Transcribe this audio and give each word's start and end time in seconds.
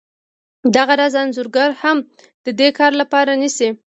دغه 0.75 0.93
راز 0.99 1.13
انځورګر 1.21 1.69
هم 1.83 1.97
د 2.45 2.47
دې 2.59 2.69
کار 2.77 2.91
لپاره 3.01 3.31
نیسي 3.41 3.69